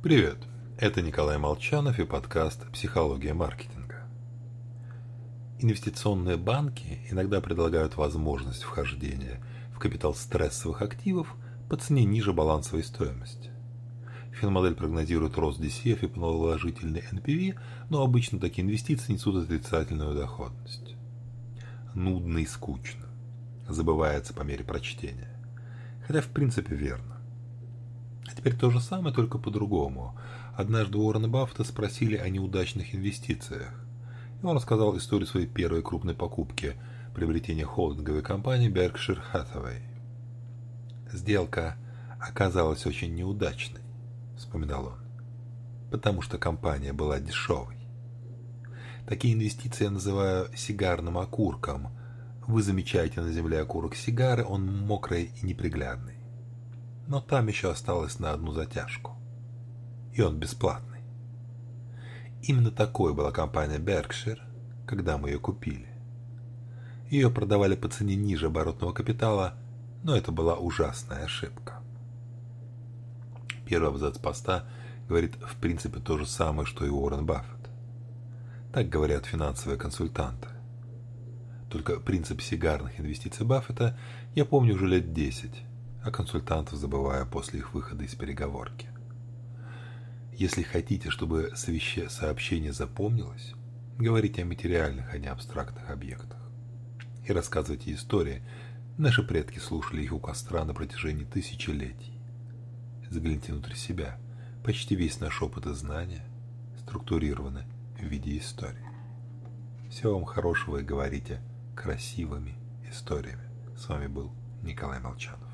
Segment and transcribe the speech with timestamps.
[0.00, 0.38] Привет,
[0.78, 4.06] это Николай Молчанов и подкаст «Психология маркетинга».
[5.58, 9.42] Инвестиционные банки иногда предлагают возможность вхождения
[9.74, 11.34] в капитал стрессовых активов
[11.68, 13.50] по цене ниже балансовой стоимости.
[14.40, 17.58] Финмодель прогнозирует рост DCF и положительный NPV,
[17.90, 20.94] но обычно такие инвестиции несут отрицательную доходность.
[21.94, 23.06] Нудно и скучно.
[23.68, 25.36] Забывается по мере прочтения.
[26.06, 27.17] Хотя в принципе верно.
[28.30, 30.14] А теперь то же самое, только по-другому.
[30.54, 33.72] Однажды Уоррена Баффета спросили о неудачных инвестициях.
[34.42, 36.74] И он рассказал историю своей первой крупной покупки–
[37.18, 39.80] приобретения холдинговой компании Berkshire Hathaway.
[41.12, 41.76] Сделка
[42.20, 43.80] оказалась очень неудачной,
[44.36, 44.98] вспоминал он,
[45.90, 47.76] потому что компания была дешевой.
[49.04, 51.88] Такие инвестиции я называю сигарным окурком.
[52.46, 56.17] Вы замечаете на земле окурок сигары, он мокрый и неприглядный
[57.08, 59.16] но там еще осталось на одну затяжку.
[60.12, 61.00] И он бесплатный.
[62.42, 64.40] Именно такой была компания Berkshire,
[64.86, 65.88] когда мы ее купили.
[67.10, 69.54] Ее продавали по цене ниже оборотного капитала,
[70.02, 71.80] но это была ужасная ошибка.
[73.64, 74.66] Первый абзац поста
[75.08, 77.70] говорит в принципе то же самое, что и Уоррен Баффет.
[78.72, 80.48] Так говорят финансовые консультанты.
[81.70, 83.98] Только принцип сигарных инвестиций Баффета
[84.34, 85.50] я помню уже лет 10,
[86.08, 88.88] а консультантов забываю после их выхода из переговорки.
[90.32, 93.54] Если хотите, чтобы сообщение запомнилось,
[93.98, 96.38] говорите о материальных, а не абстрактных объектах.
[97.26, 98.42] И рассказывайте истории.
[98.96, 102.18] Наши предки слушали их у костра на протяжении тысячелетий.
[103.10, 104.18] Загляните внутрь себя.
[104.64, 106.24] Почти весь наш опыт и знания
[106.80, 107.64] структурированы
[107.98, 108.86] в виде истории.
[109.90, 111.42] Всего вам хорошего и говорите
[111.74, 112.56] красивыми
[112.90, 113.44] историями.
[113.76, 115.47] С вами был Николай Молчанов.